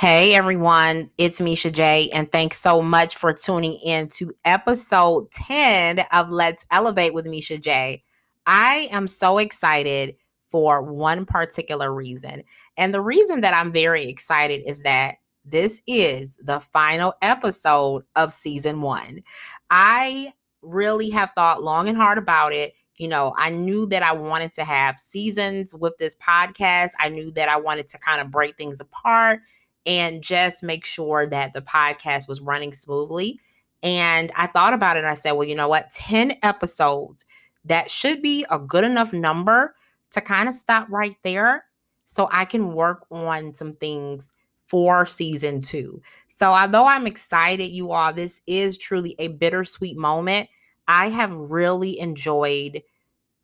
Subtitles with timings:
[0.00, 5.98] Hey everyone, it's Misha J, and thanks so much for tuning in to episode 10
[6.10, 8.02] of Let's Elevate with Misha J.
[8.46, 10.16] I am so excited
[10.48, 12.44] for one particular reason.
[12.78, 18.32] And the reason that I'm very excited is that this is the final episode of
[18.32, 19.20] season one.
[19.68, 20.32] I
[20.62, 22.72] really have thought long and hard about it.
[22.96, 26.92] You know, I knew that I wanted to have seasons with this podcast.
[26.98, 29.40] I knew that I wanted to kind of break things apart
[29.86, 33.40] and just make sure that the podcast was running smoothly.
[33.82, 35.92] And I thought about it I said, well, you know what?
[35.92, 37.24] 10 episodes,
[37.64, 39.74] that should be a good enough number
[40.12, 41.64] to kind of stop right there
[42.04, 44.32] so I can work on some things
[44.66, 46.00] for season two.
[46.28, 50.48] So, although I'm excited, you all, this is truly a bittersweet moment.
[50.88, 52.82] I have really enjoyed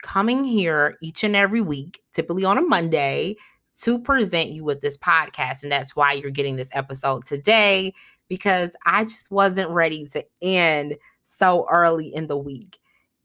[0.02, 3.36] coming here each and every week, typically on a Monday,
[3.82, 5.62] to present you with this podcast.
[5.62, 7.92] And that's why you're getting this episode today,
[8.28, 12.78] because I just wasn't ready to end so early in the week.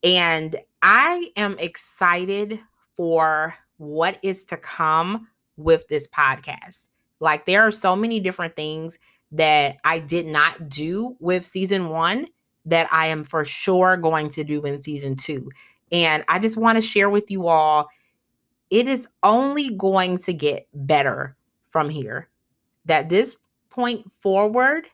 [0.03, 2.59] And I am excited
[2.97, 6.89] for what is to come with this podcast.
[7.19, 8.99] Like, there are so many different things
[9.31, 12.27] that I did not do with season one
[12.65, 15.49] that I am for sure going to do in season two.
[15.91, 17.89] And I just want to share with you all
[18.71, 21.35] it is only going to get better
[21.69, 22.29] from here.
[22.85, 23.37] That this
[23.69, 24.87] point forward,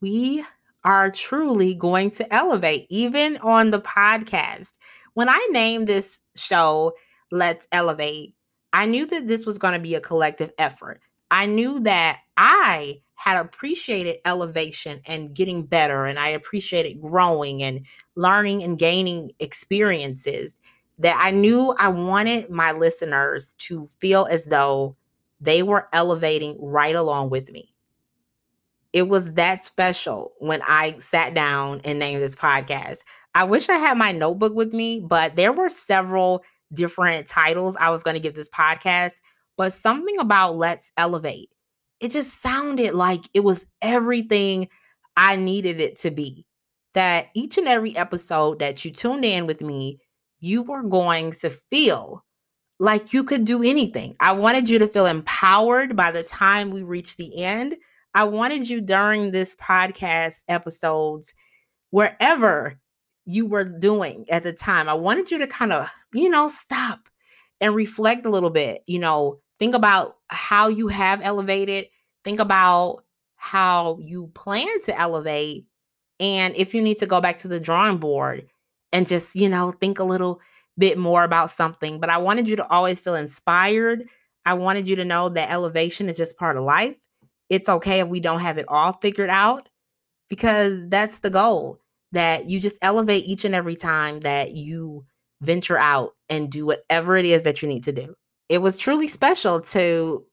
[0.00, 0.44] we
[0.84, 4.72] are truly going to elevate, even on the podcast.
[5.14, 6.94] When I named this show,
[7.30, 8.34] Let's Elevate,
[8.72, 11.00] I knew that this was going to be a collective effort.
[11.30, 17.86] I knew that I had appreciated elevation and getting better, and I appreciated growing and
[18.16, 20.56] learning and gaining experiences
[20.98, 24.96] that I knew I wanted my listeners to feel as though
[25.40, 27.74] they were elevating right along with me.
[28.92, 32.98] It was that special when I sat down and named this podcast.
[33.34, 37.90] I wish I had my notebook with me, but there were several different titles I
[37.90, 39.14] was going to give this podcast.
[39.56, 41.50] But something about Let's Elevate,
[42.00, 44.68] it just sounded like it was everything
[45.16, 46.46] I needed it to be.
[46.94, 49.98] That each and every episode that you tuned in with me,
[50.42, 52.24] you were going to feel
[52.80, 54.16] like you could do anything.
[54.18, 57.76] I wanted you to feel empowered by the time we reach the end.
[58.12, 61.32] I wanted you during this podcast episodes,
[61.90, 62.76] wherever
[63.24, 67.08] you were doing at the time, I wanted you to kind of, you know, stop
[67.60, 68.82] and reflect a little bit.
[68.86, 71.86] You know, think about how you have elevated,
[72.24, 73.04] think about
[73.36, 75.66] how you plan to elevate,
[76.18, 78.48] and if you need to go back to the drawing board
[78.92, 80.40] and just, you know, think a little
[80.78, 82.00] bit more about something.
[82.00, 84.04] But I wanted you to always feel inspired.
[84.44, 86.96] I wanted you to know that elevation is just part of life.
[87.48, 89.68] It's okay if we don't have it all figured out
[90.28, 91.78] because that's the goal
[92.12, 95.04] that you just elevate each and every time that you
[95.40, 98.14] venture out and do whatever it is that you need to do.
[98.48, 100.24] It was truly special to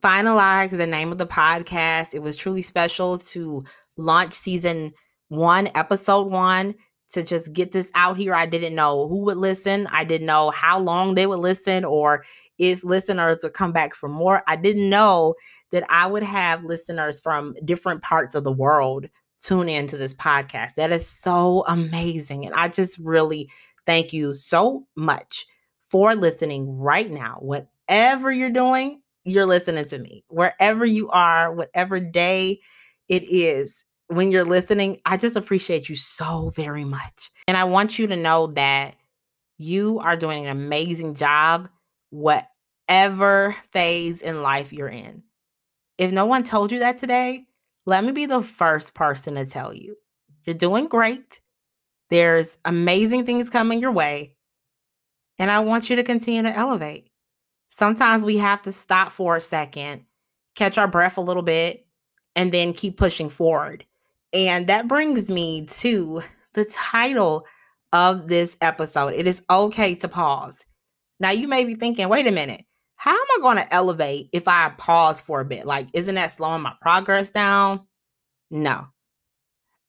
[0.00, 2.14] finalize the name of the podcast.
[2.14, 3.64] It was truly special to
[3.96, 4.92] launch season
[5.28, 6.74] one, episode one,
[7.14, 8.34] to just get this out here.
[8.34, 9.86] I didn't know who would listen.
[9.90, 12.24] I didn't know how long they would listen or
[12.58, 14.42] if listeners would come back for more.
[14.46, 15.34] I didn't know
[15.70, 19.06] that I would have listeners from different parts of the world
[19.42, 20.74] tune into this podcast.
[20.74, 22.46] That is so amazing.
[22.46, 23.50] And I just really
[23.86, 25.46] thank you so much
[25.88, 27.38] for listening right now.
[27.40, 30.24] Whatever you're doing, you're listening to me.
[30.28, 32.60] Wherever you are, whatever day
[33.08, 37.30] it is, when you're listening, I just appreciate you so very much.
[37.48, 38.96] And I want you to know that
[39.56, 41.68] you are doing an amazing job,
[42.10, 45.22] whatever phase in life you're in.
[45.96, 47.46] If no one told you that today,
[47.86, 49.96] let me be the first person to tell you
[50.44, 51.40] you're doing great.
[52.10, 54.36] There's amazing things coming your way.
[55.38, 57.08] And I want you to continue to elevate.
[57.70, 60.04] Sometimes we have to stop for a second,
[60.54, 61.86] catch our breath a little bit,
[62.36, 63.84] and then keep pushing forward.
[64.34, 66.22] And that brings me to
[66.54, 67.46] the title
[67.92, 69.14] of this episode.
[69.14, 70.64] It is okay to pause.
[71.20, 72.64] Now, you may be thinking, wait a minute,
[72.96, 75.66] how am I going to elevate if I pause for a bit?
[75.66, 77.86] Like, isn't that slowing my progress down?
[78.50, 78.88] No.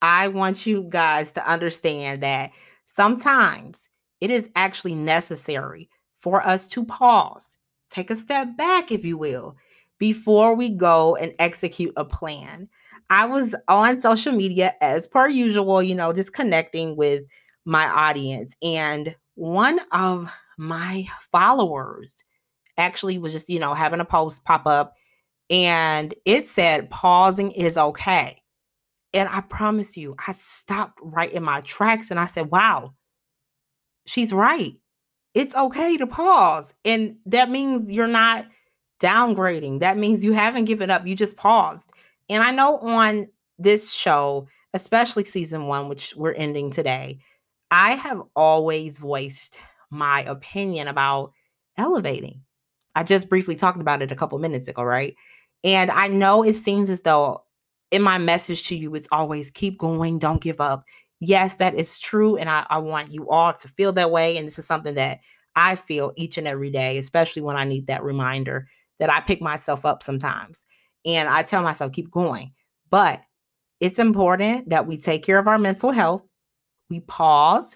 [0.02, 2.52] I want you guys to understand that
[2.86, 3.90] sometimes
[4.22, 5.90] it is actually necessary
[6.20, 7.58] for us to pause,
[7.90, 9.56] take a step back, if you will,
[9.98, 12.70] before we go and execute a plan.
[13.10, 17.24] I was on social media as per usual, you know, just connecting with
[17.66, 18.56] my audience.
[18.64, 22.24] And one of my followers
[22.78, 24.96] actually was just, you know, having a post pop up
[25.50, 28.38] and it said pausing is okay.
[29.14, 32.94] And I promise you, I stopped right in my tracks and I said, wow,
[34.06, 34.74] she's right.
[35.34, 36.74] It's okay to pause.
[36.84, 38.46] And that means you're not
[39.00, 39.80] downgrading.
[39.80, 41.06] That means you haven't given up.
[41.06, 41.92] You just paused.
[42.30, 43.28] And I know on
[43.58, 47.20] this show, especially season one, which we're ending today,
[47.72, 49.58] I have always voiced
[49.90, 51.32] my opinion about
[51.78, 52.42] elevating.
[52.96, 55.16] I just briefly talked about it a couple minutes ago, right?
[55.64, 57.44] And I know it seems as though
[57.92, 60.84] in my message to you, it's always keep going, don't give up.
[61.20, 62.36] Yes, that is true.
[62.36, 64.38] And I, I want you all to feel that way.
[64.38, 65.20] And this is something that
[65.56, 68.68] I feel each and every day, especially when I need that reminder
[69.00, 70.65] that I pick myself up sometimes.
[71.06, 72.54] And I tell myself, keep going.
[72.90, 73.22] But
[73.80, 76.24] it's important that we take care of our mental health.
[76.90, 77.76] We pause.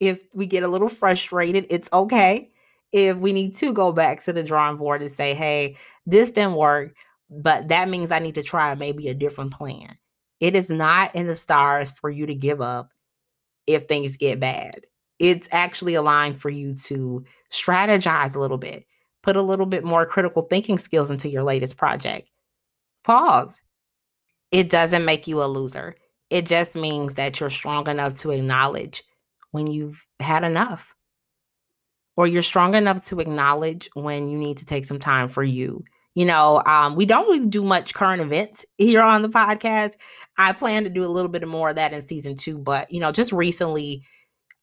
[0.00, 2.50] If we get a little frustrated, it's okay.
[2.92, 5.76] If we need to go back to the drawing board and say, hey,
[6.06, 6.94] this didn't work,
[7.28, 9.96] but that means I need to try maybe a different plan.
[10.40, 12.90] It is not in the stars for you to give up
[13.66, 14.86] if things get bad.
[15.18, 18.86] It's actually aligned for you to strategize a little bit,
[19.22, 22.28] put a little bit more critical thinking skills into your latest project.
[23.04, 23.60] Pause.
[24.50, 25.94] It doesn't make you a loser.
[26.28, 29.02] It just means that you're strong enough to acknowledge
[29.52, 30.94] when you've had enough,
[32.16, 35.84] or you're strong enough to acknowledge when you need to take some time for you
[36.14, 39.92] you know, um, we don't really do much current events here on the podcast.
[40.38, 43.00] I plan to do a little bit more of that in season two, but you
[43.00, 44.04] know, just recently,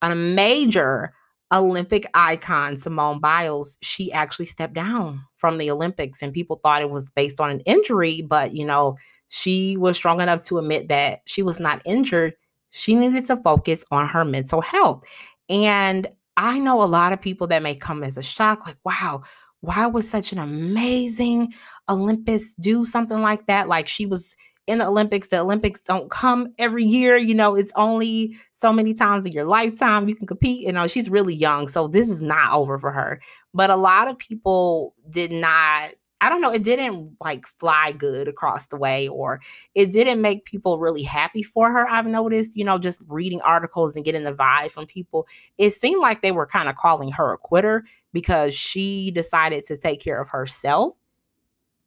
[0.01, 1.13] a major
[1.51, 6.89] Olympic icon, Simone Biles, she actually stepped down from the Olympics, and people thought it
[6.89, 8.97] was based on an injury, but you know,
[9.29, 12.33] she was strong enough to admit that she was not injured.
[12.71, 15.03] She needed to focus on her mental health.
[15.49, 19.23] And I know a lot of people that may come as a shock, like, wow,
[19.61, 21.53] why would such an amazing
[21.89, 23.67] Olympus do something like that?
[23.67, 24.35] Like she was
[24.67, 25.29] in the Olympics.
[25.29, 27.17] The Olympics don't come every year.
[27.17, 30.65] You know, it's only so many times in your lifetime you can compete.
[30.65, 31.67] You know, she's really young.
[31.67, 33.19] So this is not over for her.
[33.53, 38.27] But a lot of people did not I don't know, it didn't like fly good
[38.27, 39.39] across the way, or
[39.75, 41.87] it didn't make people really happy for her.
[41.87, 45.27] I've noticed, you know, just reading articles and getting the vibe from people,
[45.59, 49.77] it seemed like they were kind of calling her a quitter because she decided to
[49.77, 50.95] take care of herself.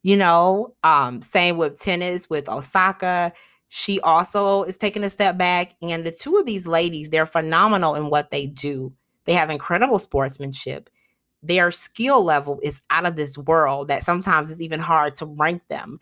[0.03, 3.33] You know, um, same with tennis with Osaka.
[3.69, 5.75] She also is taking a step back.
[5.81, 8.93] And the two of these ladies, they're phenomenal in what they do.
[9.25, 10.89] They have incredible sportsmanship.
[11.43, 15.63] Their skill level is out of this world that sometimes it's even hard to rank
[15.69, 15.99] them.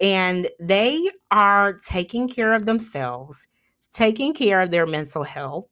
[0.00, 3.48] And they are taking care of themselves,
[3.92, 5.66] taking care of their mental health,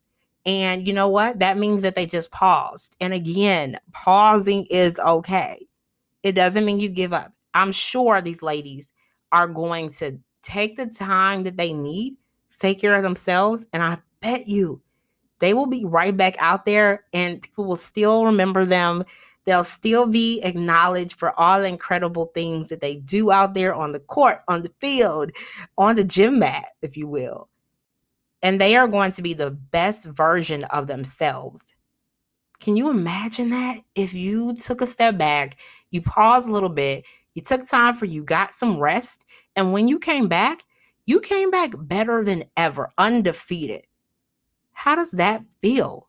[0.45, 1.39] and you know what?
[1.39, 2.97] That means that they just paused.
[3.01, 5.67] And again, pausing is okay.
[6.23, 7.33] It doesn't mean you give up.
[7.55, 8.93] I'm sure these ladies
[9.31, 12.17] are going to take the time that they need,
[12.59, 13.65] take care of themselves.
[13.73, 14.81] And I bet you
[15.39, 19.05] they will be right back out there and people will still remember them.
[19.45, 23.91] They'll still be acknowledged for all the incredible things that they do out there on
[23.91, 25.33] the court, on the field,
[25.77, 27.49] on the gym mat, if you will
[28.43, 31.75] and they are going to be the best version of themselves.
[32.61, 33.79] Can you imagine that?
[33.95, 35.59] If you took a step back,
[35.91, 39.24] you pause a little bit, you took time for you, got some rest,
[39.56, 40.65] and when you came back,
[41.06, 43.82] you came back better than ever, undefeated.
[44.72, 46.08] How does that feel?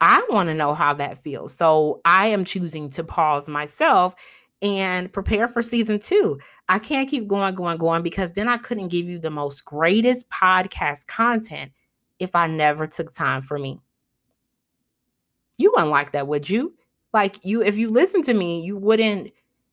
[0.00, 1.54] I want to know how that feels.
[1.54, 4.14] So I am choosing to pause myself
[4.60, 6.38] and prepare for season two.
[6.68, 10.28] I can't keep going, going, going because then I couldn't give you the most greatest
[10.30, 11.72] podcast content
[12.18, 13.80] if I never took time for me.
[15.58, 16.74] You wouldn't like that, would you?
[17.12, 19.32] Like you, if you listen to me, you wouldn't,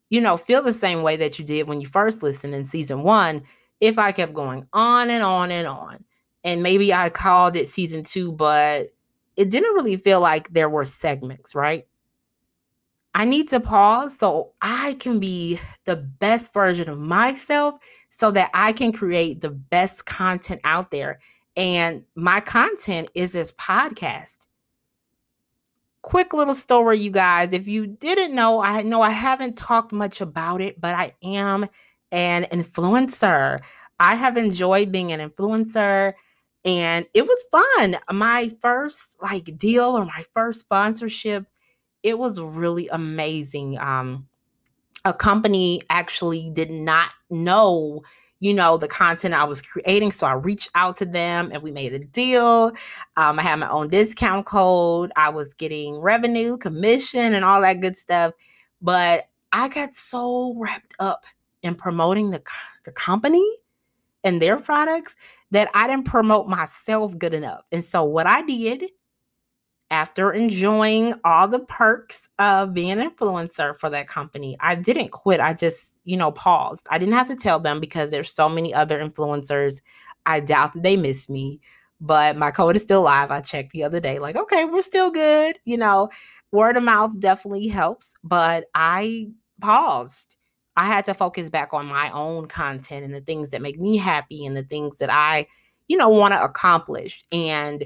[0.10, 3.04] you know, feel the same way that you did when you first listened in season
[3.04, 3.44] one.
[3.80, 6.04] If I kept going on and on and on,
[6.44, 8.94] and maybe I called it season two, but
[9.36, 11.88] it didn't really feel like there were segments, right?
[13.16, 17.76] I need to pause so I can be the best version of myself
[18.10, 21.20] so that I can create the best content out there.
[21.56, 24.40] And my content is this podcast.
[26.02, 27.52] Quick little story, you guys.
[27.54, 31.68] If you didn't know, I know I haven't talked much about it, but I am
[32.12, 33.60] an influencer.
[34.00, 36.14] I have enjoyed being an influencer
[36.64, 37.98] and it was fun.
[38.12, 41.46] My first like deal or my first sponsorship
[42.04, 43.78] it was really amazing.
[43.78, 44.28] Um,
[45.06, 48.04] a company actually did not know
[48.40, 51.72] you know the content i was creating so i reached out to them and we
[51.72, 52.72] made a deal
[53.18, 57.82] um, i had my own discount code i was getting revenue commission and all that
[57.82, 58.34] good stuff
[58.82, 61.26] but i got so wrapped up
[61.64, 62.42] in promoting the,
[62.86, 63.46] the company
[64.24, 65.16] and their products
[65.52, 67.62] that I didn't promote myself good enough.
[67.72, 68.86] And so what I did
[69.92, 75.40] after enjoying all the perks of being an influencer for that company, I didn't quit.
[75.40, 76.88] I just, you know, paused.
[76.90, 79.80] I didn't have to tell them because there's so many other influencers.
[80.26, 81.62] I doubt that they miss me,
[82.02, 83.30] but my code is still live.
[83.30, 85.60] I checked the other day, like, okay, we're still good.
[85.66, 86.10] You know,
[86.52, 89.28] word of mouth definitely helps, but I
[89.62, 90.36] paused.
[90.76, 93.96] I had to focus back on my own content and the things that make me
[93.96, 95.46] happy and the things that I,
[95.90, 97.24] you know, want to accomplish.
[97.32, 97.86] And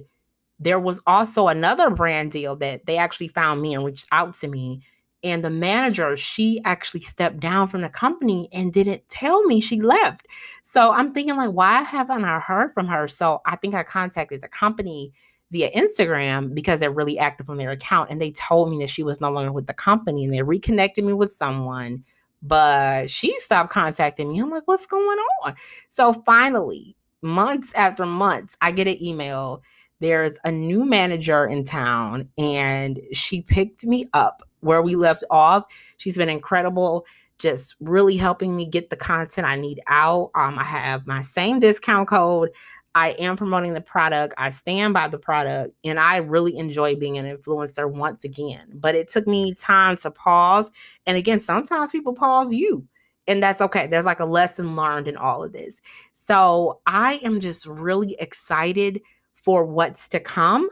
[0.59, 4.47] there was also another brand deal that they actually found me and reached out to
[4.47, 4.81] me.
[5.23, 9.81] And the manager, she actually stepped down from the company and didn't tell me she
[9.81, 10.27] left.
[10.61, 13.07] So I'm thinking, like, why haven't I heard from her?
[13.07, 15.13] So I think I contacted the company
[15.51, 18.09] via Instagram because they're really active on their account.
[18.09, 21.05] And they told me that she was no longer with the company and they reconnected
[21.05, 22.03] me with someone.
[22.41, 24.39] But she stopped contacting me.
[24.39, 25.55] I'm like, what's going on?
[25.89, 29.61] So finally, months after months, I get an email
[30.03, 35.65] there's a new manager in town and she picked me up where we left off.
[35.97, 37.05] She's been incredible,
[37.37, 40.31] just really helping me get the content I need out.
[40.35, 42.49] Um, I have my same discount code.
[42.95, 44.35] I am promoting the product.
[44.37, 48.67] I stand by the product and I really enjoy being an influencer once again.
[48.73, 50.71] But it took me time to pause.
[51.07, 52.87] And again, sometimes people pause you
[53.27, 53.87] and that's okay.
[53.87, 55.81] There's like a lesson learned in all of this.
[56.11, 59.01] So I am just really excited
[59.33, 60.69] for what's to come.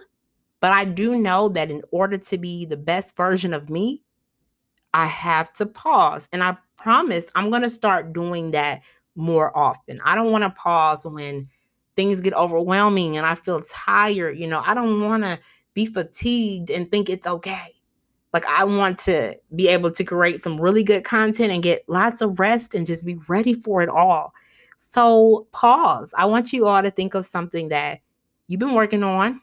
[0.61, 4.03] But I do know that in order to be the best version of me,
[4.93, 6.29] I have to pause.
[6.31, 8.81] And I promise I'm going to start doing that
[9.15, 9.99] more often.
[10.05, 11.49] I don't want to pause when
[11.95, 14.37] things get overwhelming and I feel tired.
[14.37, 15.39] You know, I don't want to
[15.73, 17.73] be fatigued and think it's okay.
[18.33, 22.21] Like, I want to be able to create some really good content and get lots
[22.21, 24.33] of rest and just be ready for it all.
[24.89, 26.13] So, pause.
[26.17, 27.99] I want you all to think of something that
[28.47, 29.41] you've been working on.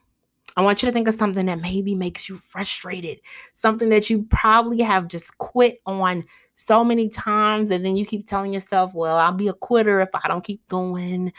[0.56, 3.20] I want you to think of something that maybe makes you frustrated,
[3.54, 6.24] something that you probably have just quit on
[6.54, 7.70] so many times.
[7.70, 10.66] And then you keep telling yourself, well, I'll be a quitter if I don't keep
[10.68, 11.32] going.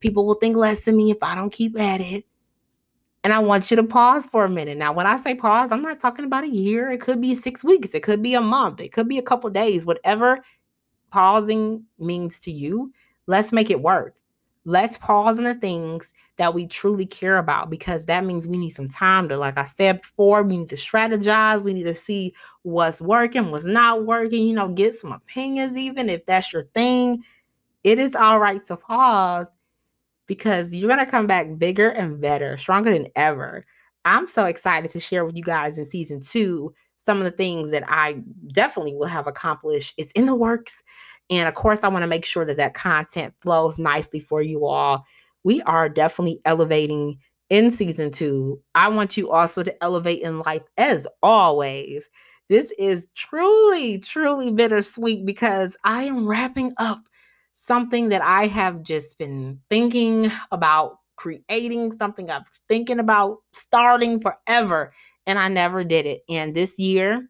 [0.00, 2.26] People will think less of me if I don't keep at it.
[3.24, 4.76] And I want you to pause for a minute.
[4.76, 6.90] Now, when I say pause, I'm not talking about a year.
[6.90, 7.94] It could be six weeks.
[7.94, 8.80] It could be a month.
[8.80, 9.84] It could be a couple days.
[9.86, 10.44] Whatever
[11.10, 12.92] pausing means to you,
[13.26, 14.14] let's make it work.
[14.68, 18.70] Let's pause on the things that we truly care about because that means we need
[18.70, 21.62] some time to, like I said before, we need to strategize.
[21.62, 26.10] We need to see what's working, what's not working, you know, get some opinions, even
[26.10, 27.22] if that's your thing.
[27.84, 29.46] It is all right to pause
[30.26, 33.64] because you're going to come back bigger and better, stronger than ever.
[34.04, 36.74] I'm so excited to share with you guys in season two
[37.06, 38.20] some of the things that I
[38.52, 39.94] definitely will have accomplished.
[39.96, 40.82] It's in the works.
[41.30, 44.66] And of course, I want to make sure that that content flows nicely for you
[44.66, 45.04] all.
[45.44, 48.60] We are definitely elevating in season two.
[48.74, 52.10] I want you also to elevate in life as always.
[52.48, 57.00] This is truly, truly bittersweet because I am wrapping up
[57.52, 64.92] something that I have just been thinking about creating, something I've thinking about starting forever,
[65.26, 66.22] and I never did it.
[66.28, 67.28] And this year,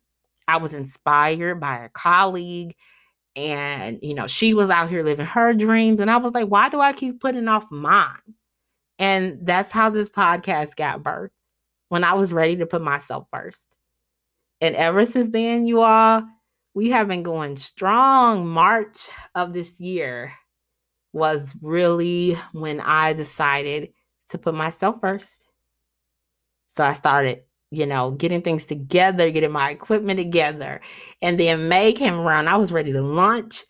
[0.49, 2.77] I was inspired by a colleague
[3.37, 6.71] and you know she was out here living her dreams and i was like why
[6.71, 8.17] do i keep putting off mine?
[8.99, 11.29] And that's how this podcast got birthed
[11.89, 13.77] when i was ready to put myself first.
[14.61, 16.23] And ever since then you all
[16.75, 18.47] we have been going strong.
[18.47, 20.33] March of this year
[21.13, 23.93] was really when i decided
[24.31, 25.45] to put myself first.
[26.71, 27.43] So i started
[27.77, 30.81] you know, getting things together, getting my equipment together.
[31.23, 32.49] And then May came around.
[32.49, 33.65] I was ready to launch.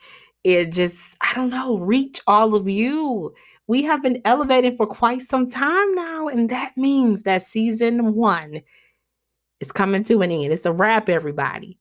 [0.45, 3.35] It just, I don't know, reach all of you.
[3.67, 6.29] We have been elevating for quite some time now.
[6.29, 8.63] And that means that season one
[9.61, 10.53] is coming to an end.
[10.53, 11.79] It's a wrap, everybody.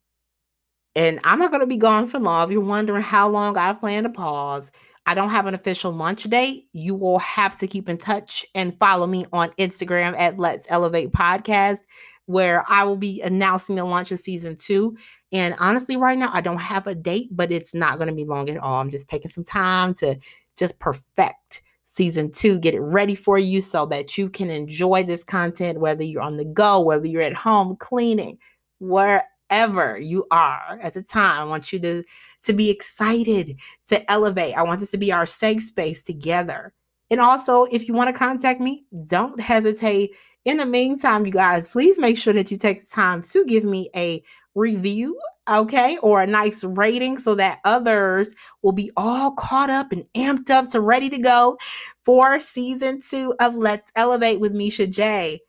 [0.95, 2.45] And I'm not going to be gone for long.
[2.45, 4.71] If you're wondering how long I plan to pause,
[5.05, 6.67] I don't have an official launch date.
[6.73, 11.11] You will have to keep in touch and follow me on Instagram at Let's Elevate
[11.11, 11.79] Podcast,
[12.25, 14.97] where I will be announcing the launch of season two.
[15.31, 18.25] And honestly, right now, I don't have a date, but it's not going to be
[18.25, 18.81] long at all.
[18.81, 20.17] I'm just taking some time to
[20.57, 25.23] just perfect season two, get it ready for you so that you can enjoy this
[25.23, 28.37] content, whether you're on the go, whether you're at home cleaning,
[28.79, 31.39] wherever you are at the time.
[31.39, 32.03] I want you to
[32.43, 34.55] to be excited, to elevate.
[34.55, 36.73] I want this to be our safe space together.
[37.09, 40.11] And also, if you want to contact me, don't hesitate.
[40.45, 43.63] In the meantime, you guys, please make sure that you take the time to give
[43.63, 44.23] me a
[44.53, 50.05] review okay, or a nice rating so that others will be all caught up and
[50.15, 51.57] amped up to ready to go
[52.03, 55.39] for season two of Let's Elevate with Misha J.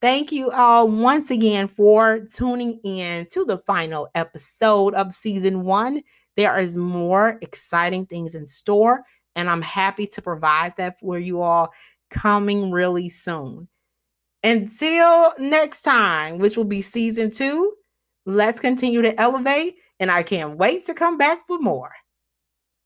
[0.00, 6.02] Thank you all once again for tuning in to the final episode of season one.
[6.36, 9.02] There is more exciting things in store,
[9.36, 11.72] and I'm happy to provide that for you all
[12.10, 13.68] coming really soon.
[14.44, 17.74] Until next time, which will be season two,
[18.26, 21.92] let's continue to elevate, and I can't wait to come back for more.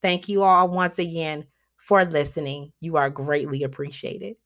[0.03, 1.47] Thank you all once again
[1.79, 2.73] for listening.
[2.81, 4.37] You are greatly appreciated.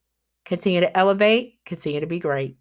[0.45, 2.57] Continue to elevate, continue to be great.